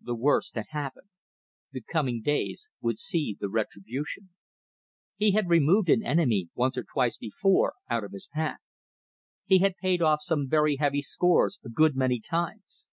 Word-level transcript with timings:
The 0.00 0.14
worst 0.14 0.54
had 0.54 0.66
happened. 0.68 1.08
The 1.72 1.80
coming 1.80 2.22
days 2.22 2.68
would 2.80 3.00
see 3.00 3.36
the 3.40 3.48
retribution. 3.48 4.30
He 5.16 5.32
had 5.32 5.48
removed 5.48 5.90
an 5.90 6.06
enemy 6.06 6.48
once 6.54 6.78
or 6.78 6.84
twice 6.84 7.16
before, 7.16 7.74
out 7.90 8.04
of 8.04 8.12
his 8.12 8.28
path; 8.32 8.60
he 9.46 9.58
had 9.58 9.74
paid 9.76 10.00
off 10.00 10.20
some 10.22 10.48
very 10.48 10.76
heavy 10.76 11.02
scores 11.02 11.58
a 11.64 11.68
good 11.68 11.96
many 11.96 12.20
times. 12.20 12.86